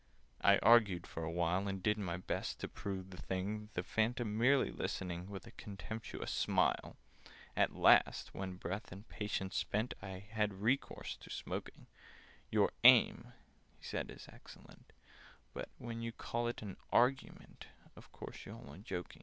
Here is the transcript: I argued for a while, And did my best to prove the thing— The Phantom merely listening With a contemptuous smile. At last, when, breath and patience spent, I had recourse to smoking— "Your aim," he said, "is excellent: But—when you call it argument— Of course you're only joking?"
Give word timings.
I 0.43 0.57
argued 0.63 1.05
for 1.05 1.23
a 1.23 1.29
while, 1.29 1.67
And 1.67 1.83
did 1.83 1.99
my 1.99 2.17
best 2.17 2.59
to 2.61 2.67
prove 2.67 3.11
the 3.11 3.21
thing— 3.21 3.69
The 3.75 3.83
Phantom 3.83 4.35
merely 4.35 4.71
listening 4.71 5.29
With 5.29 5.45
a 5.45 5.51
contemptuous 5.51 6.31
smile. 6.31 6.95
At 7.55 7.75
last, 7.75 8.33
when, 8.33 8.55
breath 8.55 8.91
and 8.91 9.07
patience 9.09 9.55
spent, 9.57 9.93
I 10.01 10.25
had 10.31 10.55
recourse 10.63 11.17
to 11.17 11.29
smoking— 11.29 11.85
"Your 12.49 12.71
aim," 12.83 13.33
he 13.77 13.83
said, 13.85 14.09
"is 14.09 14.27
excellent: 14.27 14.91
But—when 15.53 16.01
you 16.01 16.13
call 16.13 16.47
it 16.47 16.63
argument— 16.91 17.67
Of 17.95 18.11
course 18.11 18.43
you're 18.43 18.55
only 18.55 18.79
joking?" 18.79 19.19